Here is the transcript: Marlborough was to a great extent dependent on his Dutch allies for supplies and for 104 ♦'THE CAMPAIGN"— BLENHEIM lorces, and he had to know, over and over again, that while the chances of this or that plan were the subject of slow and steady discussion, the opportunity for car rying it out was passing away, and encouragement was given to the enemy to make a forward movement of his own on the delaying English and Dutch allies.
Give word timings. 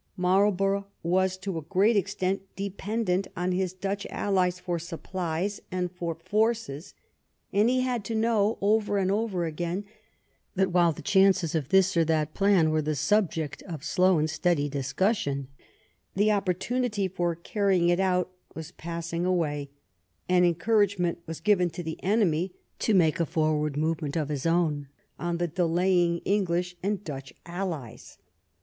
Marlborough 0.17 0.87
was 1.03 1.37
to 1.37 1.59
a 1.59 1.67
great 1.69 1.95
extent 1.95 2.41
dependent 2.55 3.27
on 3.37 3.51
his 3.51 3.71
Dutch 3.71 4.07
allies 4.09 4.59
for 4.59 4.79
supplies 4.79 5.61
and 5.71 5.91
for 5.91 6.15
104 6.15 6.51
♦'THE 6.53 6.53
CAMPAIGN"— 6.53 6.71
BLENHEIM 6.71 6.73
lorces, 6.73 6.93
and 7.53 7.69
he 7.69 7.81
had 7.81 8.03
to 8.05 8.15
know, 8.15 8.57
over 8.61 8.97
and 8.97 9.11
over 9.11 9.45
again, 9.45 9.85
that 10.55 10.71
while 10.71 10.91
the 10.91 11.03
chances 11.03 11.53
of 11.53 11.69
this 11.69 11.95
or 11.95 12.03
that 12.03 12.33
plan 12.33 12.71
were 12.71 12.81
the 12.81 12.95
subject 12.95 13.61
of 13.61 13.83
slow 13.83 14.17
and 14.17 14.31
steady 14.31 14.67
discussion, 14.67 15.49
the 16.15 16.31
opportunity 16.31 17.07
for 17.07 17.35
car 17.35 17.67
rying 17.67 17.89
it 17.89 17.99
out 17.99 18.31
was 18.55 18.71
passing 18.71 19.23
away, 19.23 19.69
and 20.27 20.43
encouragement 20.45 21.19
was 21.27 21.39
given 21.39 21.69
to 21.69 21.83
the 21.83 22.01
enemy 22.01 22.51
to 22.79 22.95
make 22.95 23.19
a 23.19 23.25
forward 23.27 23.77
movement 23.77 24.17
of 24.17 24.29
his 24.29 24.47
own 24.47 24.87
on 25.19 25.37
the 25.37 25.47
delaying 25.47 26.17
English 26.25 26.75
and 26.81 27.03
Dutch 27.03 27.31
allies. 27.45 28.17